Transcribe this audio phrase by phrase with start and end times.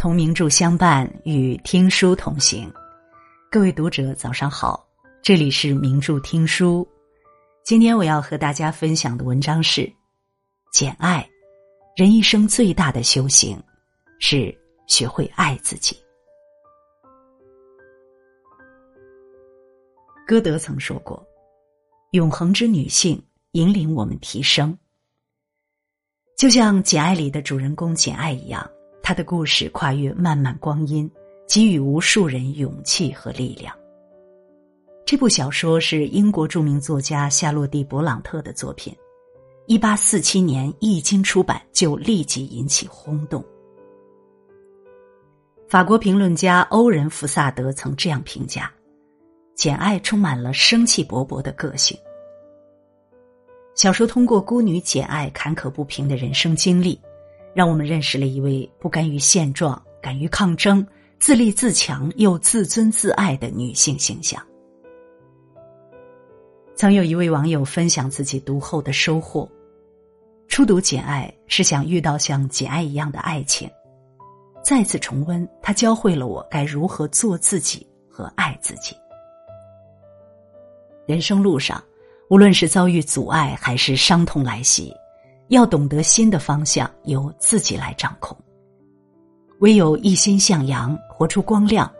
[0.00, 2.72] 同名著相伴，与听书同行。
[3.50, 4.82] 各位读者，早上好，
[5.20, 6.88] 这里是名著听书。
[7.66, 9.82] 今天我要和大家分享的文章是
[10.72, 11.22] 《简爱》。
[12.02, 13.62] 人一生最大的修行，
[14.18, 15.94] 是学会爱自己。
[20.26, 21.22] 歌德曾说过
[22.12, 24.74] ：“永恒之女性引领我们提升。”
[26.38, 28.66] 就像《简爱》里的主人公简爱一样，
[29.10, 31.10] 他的故事跨越漫漫光阴，
[31.48, 33.76] 给予无数人勇气和力量。
[35.04, 38.96] 这部小说是英国著名作家夏洛蒂·勃朗特的作品，
[39.66, 43.44] 一八四七年一经出版就立即引起轰动。
[45.68, 48.72] 法国评论家欧仁·福萨德曾这样评价。
[49.56, 51.98] 简爱充满了生气勃勃的个性。
[53.74, 56.96] 小说通过孤女简爱坎坷不平的人生经历，
[57.54, 60.86] 让我们认识了一位不甘于现状、敢于抗争、
[61.18, 64.40] 自立自强又自尊自爱的女性形象。
[66.74, 69.46] 曾有一位网友分享自己读后的收获：
[70.48, 73.68] 初读简爱是想遇到像简爱一样的爱情；
[74.62, 78.96] 再次重温，他教会了我该如何做自己和爱自己。
[81.06, 81.82] 人生路上，
[82.30, 84.94] 无论是遭遇阻碍还是伤痛来袭，
[85.50, 88.36] 要懂得新的方向由自己来掌控。
[89.58, 91.92] 唯有一心向阳，活出光亮，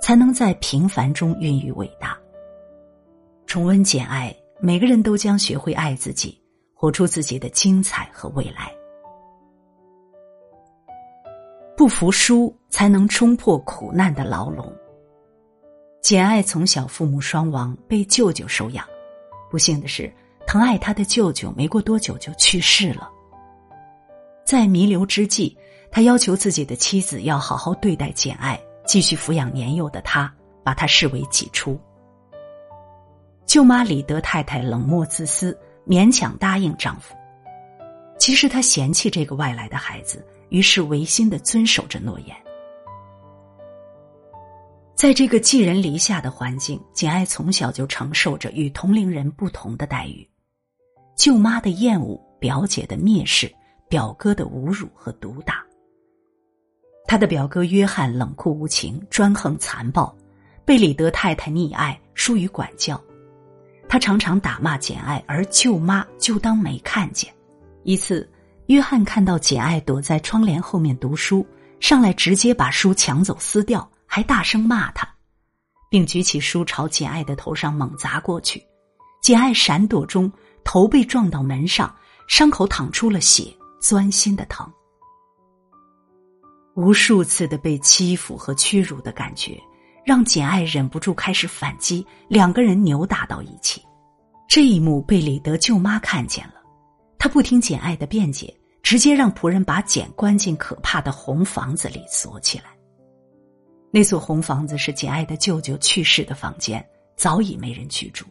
[0.00, 2.16] 才能在平凡中孕育伟大。
[3.44, 6.40] 重温简爱，每个人都将学会爱自己，
[6.72, 8.72] 活出自己的精彩和未来。
[11.76, 14.72] 不服输，才能冲破苦难的牢笼。
[16.00, 18.86] 简爱从小父母双亡，被舅舅收养。
[19.50, 20.10] 不幸的是，
[20.46, 23.10] 疼爱他的舅舅没过多久就去世了。
[24.44, 25.56] 在弥留之际，
[25.90, 31.80] 他要求自己的妻子要好好对待简爱，继续抚养年幼的他，把他视为己出。
[33.46, 37.14] 舅妈李德太太冷漠自私，勉强答应丈夫。
[38.18, 42.36] 其实她嫌弃这个外来的孩子，于是违心的遵守着诺言。
[44.94, 50.28] 在这个寄人篱下的环境，简爱从小就承受着与同龄人不同的待遇：
[51.22, 53.48] 舅妈的厌恶、表姐的蔑视、
[53.88, 55.64] 表哥的侮辱和毒打。
[57.06, 60.12] 他的表哥约翰冷酷无情、专横残暴，
[60.64, 63.00] 被李德太太溺爱、疏于管教。
[63.88, 67.32] 他常常打骂简爱，而舅妈就当没看见。
[67.84, 68.28] 一次，
[68.66, 71.46] 约翰看到简爱躲在窗帘后面读书，
[71.78, 73.88] 上来直接把书抢走撕掉。
[74.06, 75.08] 还大声骂他，
[75.88, 78.60] 并举起书朝简爱的头上猛砸过去。
[79.22, 80.28] 简爱闪躲中，
[80.64, 81.94] 头被撞到门上，
[82.28, 84.70] 伤口淌出了血，钻心的疼。
[86.74, 89.60] 无数次的被欺负和屈辱的感觉，
[90.06, 93.82] 让简爱忍不住开始反击，两个人扭打到一起。
[94.48, 96.54] 这一幕被李德舅妈看见了，
[97.18, 102.64] 她不听简爱的辩解，直接让仆人把简关进可怕的红房子里锁起来。
[103.90, 106.82] 那座红房子是简爱的舅舅去世的房间，
[107.16, 108.24] 早已没人居住。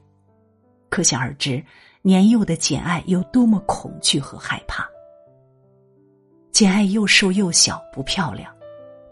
[0.89, 1.63] 可想而知，
[2.03, 4.89] 年幼的简爱有多么恐惧和害怕。
[6.51, 8.51] 简爱又瘦又小，不漂亮，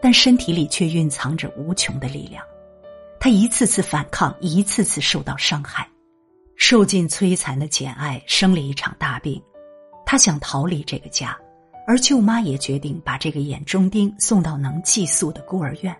[0.01, 2.43] 但身体里却蕴藏着无穷的力量。
[3.19, 5.87] 她一次次反抗，一次次受到伤害，
[6.55, 9.41] 受尽摧残的简爱生了一场大病。
[10.05, 11.37] 她想逃离这个家，
[11.85, 15.95] 而舅妈也决定把这个眼中钉送到能寄宿的孤儿院。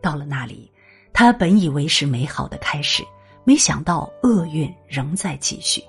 [0.00, 0.72] 到了那里，
[1.12, 3.04] 他本以为是美好的开始，
[3.50, 5.82] 没想到厄运仍在继续。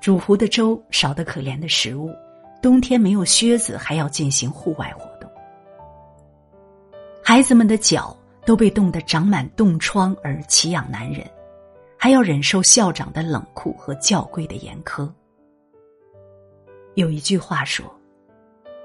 [0.00, 2.10] 煮糊的粥少得可怜的食物，
[2.62, 5.30] 冬天没有靴子，还要进行户外活动。
[7.22, 8.16] 孩子们的脚
[8.46, 11.30] 都被冻得长满冻疮而奇痒难忍，
[11.98, 15.06] 还要忍受校长的冷酷和教规的严苛。
[16.94, 17.84] 有一句话说：“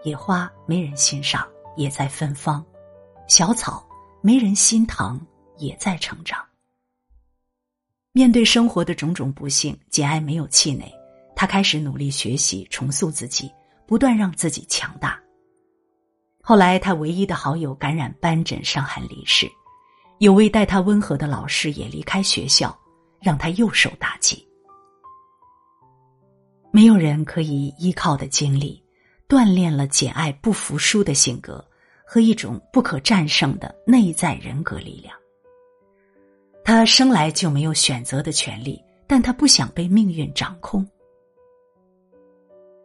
[0.03, 2.61] 野花没人欣赏，也在芬芳。”
[3.29, 3.81] 小草
[4.19, 5.25] 没人心疼，
[5.55, 6.37] 也在成长。
[8.15, 10.85] 面对生活的种种不幸，简爱没有气馁，
[11.35, 13.51] 她开始努力学习，重塑自己，
[13.87, 15.19] 不断让自己强大。
[16.39, 19.47] 后来，他唯一的好友感染斑疹，伤寒离世；
[20.19, 22.77] 有位待他温和的老师也离开学校，
[23.19, 24.47] 让他又受打击。
[26.71, 28.79] 没有人可以依靠的经历，
[29.27, 31.63] 锻炼了简爱不服输的性格。
[32.05, 35.17] 和一种不可战胜的内在人格力量。
[36.63, 40.85] 他生来就没有选择的权利，但他不想被命运掌控。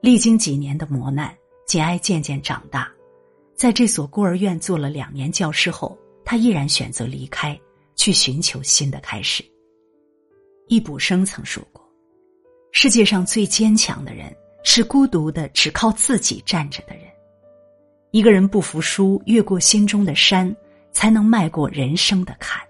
[0.00, 1.34] 历经几年的磨难，
[1.66, 2.90] 简爱渐渐长大，
[3.54, 7.58] 在这所孤儿院做了两年教师后，他依然选择离开，
[7.94, 9.44] 去寻求新的开始。
[10.66, 11.82] 易卜生曾说过
[12.72, 14.34] ：“世界上最坚强的人，
[14.64, 17.04] 是孤独的只靠自己站着的人。
[18.10, 20.54] 一个人不服输，越过心中的山，
[20.92, 22.60] 才能迈过人生的坎。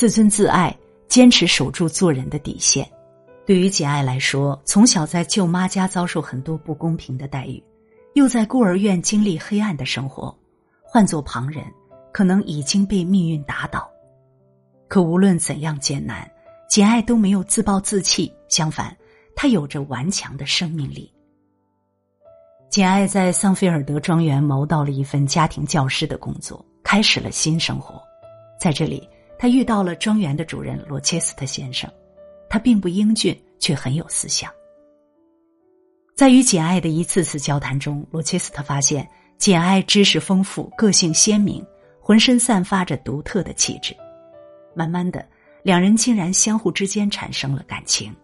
[0.00, 0.74] 自尊自爱，
[1.08, 2.90] 坚持守住做人的底线。
[3.44, 7.62] 对于简爱来说，从小在舅妈家遭受很多不公平的待遇。”
[8.16, 10.34] 又在孤儿院经历黑暗的生活，
[10.82, 11.62] 换做旁人，
[12.14, 13.90] 可能已经被命运打倒。
[14.88, 16.26] 可无论怎样艰难，
[16.66, 18.96] 简爱都没有自暴自弃，相反，
[19.36, 21.12] 她有着顽强的生命力。
[22.70, 28.00] 简爱在桑菲尔德庄园谋到了一份家庭教师的工作，开始了新生活。
[28.58, 29.06] 在这里，
[29.40, 31.90] 他遇到了庄园的主人罗切斯特先生，
[32.46, 34.52] 他并不英俊，却很有思想。
[36.14, 39.08] 在与简爱的一次次交谈中，罗切斯特发现
[39.38, 41.66] 简爱知识丰富、个性鲜明，
[42.02, 43.96] 浑身散发着独特的气质。
[44.74, 45.26] 慢慢的，
[45.62, 48.14] 两人竟然相互之间产生了感情。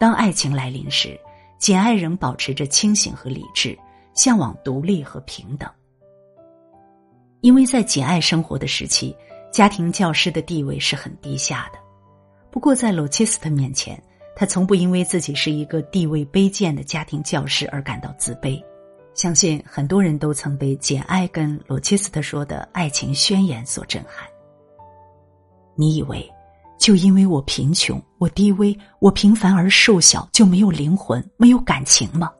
[0.00, 1.16] 当爱情来临时，
[1.60, 3.78] 简爱仍保持着清醒和理智，
[4.14, 5.70] 向往独立和平等。
[7.40, 9.16] 因为在简爱生活的时期，
[9.52, 11.78] 家庭教师的地位是很低下的。
[12.50, 14.02] 不过，在罗切斯特面前，
[14.34, 18.62] 他从不因为自己是一个地位卑贱的家庭教师而感到自卑，
[19.14, 24.26] 相信很多人都曾被简爱跟罗切斯特说的爱情宣言所震撼。
[25.74, 26.26] 你以为，
[26.78, 32.32] 就因为我贫穷、我低微、我平凡而瘦小，就没有灵魂、没有感情吗？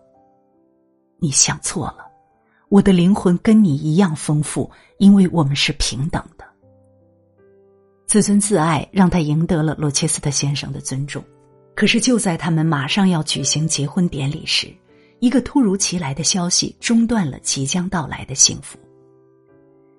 [1.19, 2.06] 你想错了，
[2.70, 6.42] 我的灵魂跟你一样丰富，因为我们是平等的。
[8.12, 11.25] 自尊自爱让他赢得了罗切斯特先生的尊重。
[11.75, 14.69] 可是，就在他们马上要举行结婚典礼时，
[15.19, 18.79] 一个突如其来的消息中断了即将到来的幸福。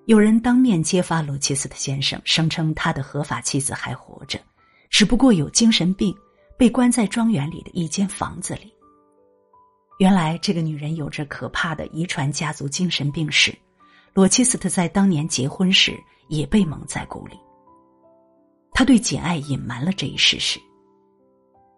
[0.06, 4.38] 有人当面揭发罗切斯特先生，声称他的合法妻子还活着，
[4.90, 6.14] 只不过有精神病，
[6.56, 8.72] 被关在庄园里的一间房子里。
[9.98, 13.52] 原来，这个女人有着可怕的遗传家族精神病史，
[14.12, 17.34] 罗切斯特在当年结婚时也被蒙在鼓里。
[18.74, 20.60] 他对简爱隐瞒了这一事实。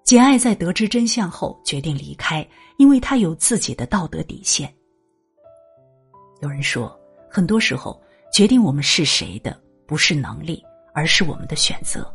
[0.02, 2.46] 简爱在得知真相后决定离开，
[2.78, 4.72] 因为她有自己的道德底线。
[6.40, 6.98] 有人说，
[7.28, 8.00] 很多时候
[8.32, 10.64] 决定我们是谁的不是能力，
[10.94, 12.10] 而是我们的选择。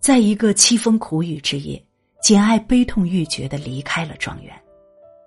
[0.00, 1.82] 在一个凄风苦雨之夜，
[2.20, 4.54] 简爱悲痛欲绝的离开了庄园。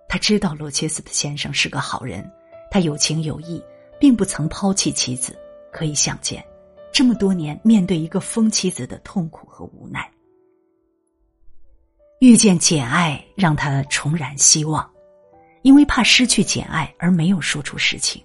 [0.07, 2.29] 他知道罗切斯特先生是个好人，
[2.69, 3.63] 他有情有义，
[3.99, 5.35] 并不曾抛弃妻子。
[5.71, 6.43] 可以想见，
[6.97, 10.11] 这么多年面对一个疯妻子的痛苦和无奈。
[12.19, 14.89] 遇见简爱，让他重燃希望，
[15.61, 18.19] 因为怕失去简爱而没有说出实情。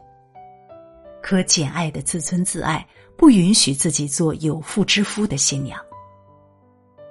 [1.23, 5.79] 可简爱的自尊自爱不允许自己做有妇之夫的新娘。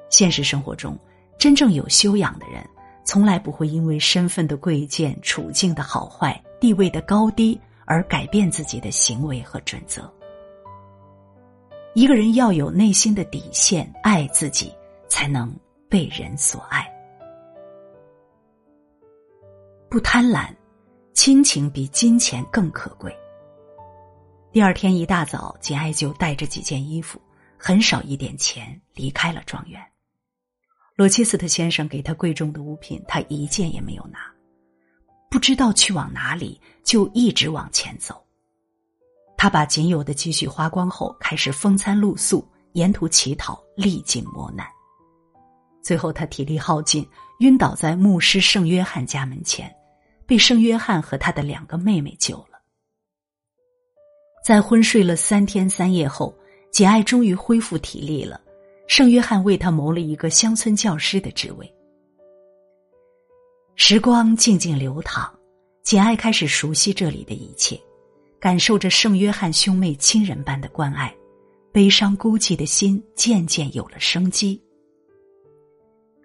[0.10, 0.98] 现实生活中，
[1.38, 2.68] 真正有修养的人，
[3.06, 10.12] 从来不会因为身份的贵贱、处境的好坏、地位的高低而改变自己的行为和准则。
[11.94, 14.74] 一个人要有内心的底线，爱自己，
[15.08, 15.54] 才能。
[15.90, 16.90] 被人所爱，
[19.90, 20.48] 不贪婪，
[21.12, 23.14] 亲情比金钱更可贵。
[24.54, 27.20] 第二天一大早，简爱就带着几件衣服，
[27.58, 29.82] 很少一点钱，离开了庄园。
[30.96, 34.20] 罗切斯特先生给他贵重的物品，他一件也没有拿，
[35.30, 38.21] 不知道去往哪里，就一直往前走。
[39.42, 44.68] 他把仅有的积蓄花光后，开始风餐露宿，沿途乞讨，历尽磨难。
[45.82, 47.04] 最后，他体力耗尽，
[47.40, 49.76] 晕倒在牧师圣约翰家门前，
[50.28, 52.62] 被圣约翰和他的两个妹妹救了。
[54.46, 56.32] 在昏睡了三天三夜后，
[56.72, 58.40] 简爱终于恢复体力了。
[58.88, 61.68] 圣约翰为他谋了一个乡村教师的职位。
[63.76, 65.28] 时光静静流淌，
[65.82, 67.82] 简爱开始熟悉这里的一切，
[68.42, 71.16] 感受着圣约翰兄妹亲人般的关爱，
[71.72, 74.60] 悲伤孤寂的心渐渐有了生机。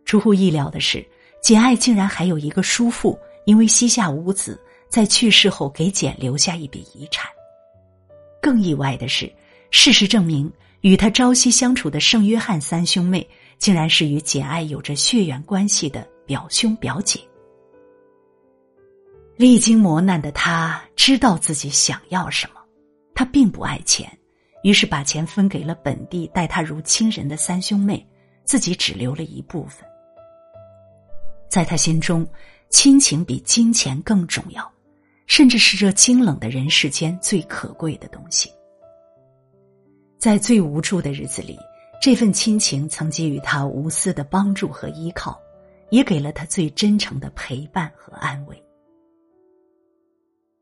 [0.06, 1.06] 出乎意料的是，
[1.42, 4.58] 简爱竟然还有一个叔父，因为膝下无子，
[4.88, 7.30] 在去世后给简留下一笔遗产。
[8.40, 9.30] 更意外的是，
[9.70, 17.20] 事实证明，与他朝夕相处的圣约翰三兄妹，竟然是与简爱有着血缘关系的表兄表姐。
[19.36, 22.60] 历经磨难的他，知道自己想要什么，
[23.14, 24.10] 他并不爱钱，
[24.62, 28.04] 于是把钱分给了本地待他如亲人的三兄妹，
[28.44, 29.86] 自己只留了一部分。
[31.50, 32.26] 在他心中，
[32.70, 34.72] 亲情比金钱更重要，
[35.26, 38.50] 甚至是这清冷的人世间最可贵的东西。
[40.18, 41.58] 在最无助的日子里，
[42.00, 45.38] 这份亲情曾给予他无私的帮助和依靠，
[45.90, 48.62] 也给了他最真诚的陪伴和安慰。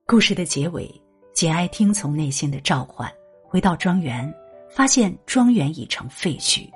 [0.07, 3.11] 故事的结尾，简爱听从内心的召唤，
[3.43, 4.33] 回到庄园，
[4.69, 6.69] 发现庄园已成废墟。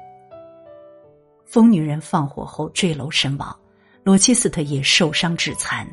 [1.44, 3.54] 疯女人放火后坠楼身亡，
[4.02, 5.86] 罗切斯特也受伤致残，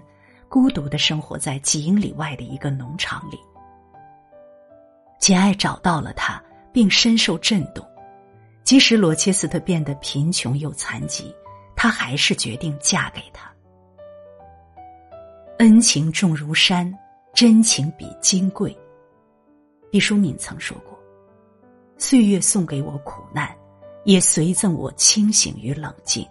[0.47, 3.37] 孤独的生活在几英里外的一个农场里。
[5.19, 7.85] 简爱找到了他，并深受震动。
[8.63, 11.35] 即使罗切斯特变得贫穷又残疾，
[11.75, 13.51] 她还是决定嫁给他。
[15.57, 16.97] 恩情重如山。
[17.35, 18.75] 真情比金贵。
[19.91, 20.97] 毕淑敏曾说过
[21.99, 23.53] ：“岁月送给我苦难，
[24.05, 26.25] 也随赠我清醒与冷静。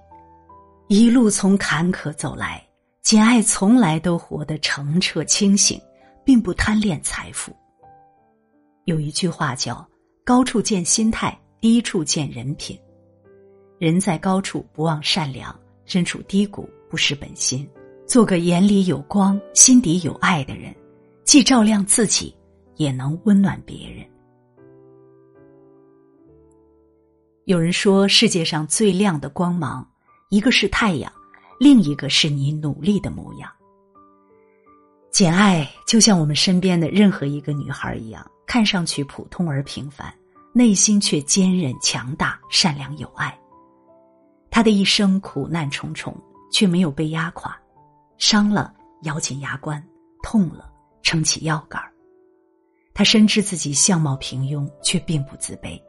[0.89, 2.67] 一路从坎坷走来，
[3.03, 5.79] 简爱从来都活得澄澈清醒，
[6.25, 7.55] 并不贪恋财富。
[8.87, 9.87] 有一句话叫
[10.25, 12.79] ‘高处见心态，低处见人品’。
[13.79, 17.69] 人在高处不忘善良，身处低谷不失本心，
[18.07, 20.75] 做个眼里有光、心底有爱的人。”
[21.25, 22.35] 既照亮自己，
[22.77, 24.07] 也能温暖别人。
[27.47, 29.87] 有人说，世界上最亮的光芒，
[30.31, 31.13] 一个是太阳，
[31.59, 33.51] 另一个是你努力的模样。
[35.11, 40.13] 简爱就像我们身边的任何一个女孩一样，看上去普通而平凡，
[40.53, 43.37] 内心却坚韧强大、善良有爱。
[44.51, 46.17] 她的一生苦难重重，
[46.53, 47.57] 却没有被压垮，
[48.19, 49.83] 伤了咬紧牙关，
[50.23, 50.71] 痛了。
[51.05, 51.93] 撑起腰杆儿，
[52.93, 55.81] 他深知自己相貌平庸，却并不自卑。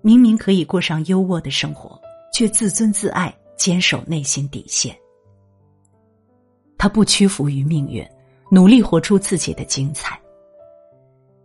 [0.00, 2.00] 明明可以过上优渥的生活，
[2.32, 4.96] 却自尊自爱，坚守内心底线。
[6.78, 8.06] 他不屈服于命运，
[8.50, 10.18] 努力活出自己的精彩。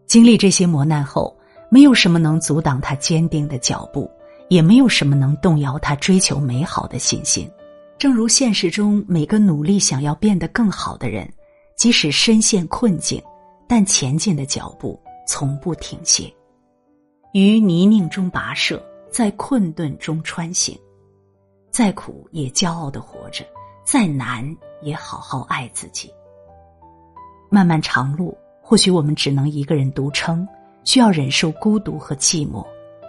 [0.05, 1.36] 经历这些磨难后，
[1.72, 4.10] 没有什么能阻挡他坚定的脚步，
[4.48, 7.50] 也没有什么能动摇他追求美好的信心。
[7.98, 11.27] 正如现实中每个努力想要变得更好的人。
[11.81, 13.19] 即使深陷困境，
[13.67, 16.31] 但前进的脚步从不停歇。
[17.33, 20.79] 于泥泞中跋涉，在困顿中穿行，
[21.71, 23.43] 再苦也骄傲的活着，
[23.83, 24.47] 再难
[24.83, 26.13] 也好好爱自己。
[27.50, 30.47] 漫漫长路，或许我们只能一个人独撑，
[30.83, 32.63] 需要忍受孤独和寂寞，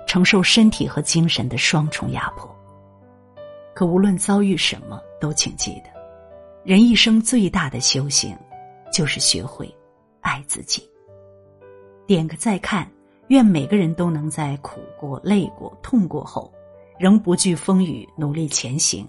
[0.06, 2.50] 承受身体和精神的双重压迫。
[3.74, 5.90] 可无论遭遇什么，都请记得，
[6.64, 8.34] 人一生最大的修行。
[8.92, 9.75] 就是学会
[10.20, 10.88] 爱自己。
[12.06, 12.90] 点个再看，
[13.28, 16.52] 愿每个人都能在苦过、累过、痛过后，
[16.99, 19.08] 仍不惧风雨，努力前行，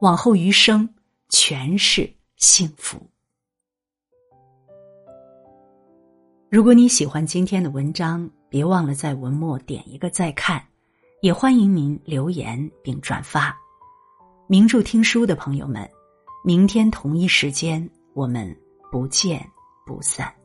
[0.00, 0.88] 往后余生
[1.28, 2.98] 全是幸福。
[6.50, 10.64] 如果你喜欢今天的文章，别忘了在文末点一个再看，
[11.20, 13.54] 也欢迎您留言并转发。
[14.46, 15.86] 名著听书的朋友们，
[16.42, 18.56] 明天同一时间我们。
[18.90, 19.40] 不见
[19.84, 20.37] 不散。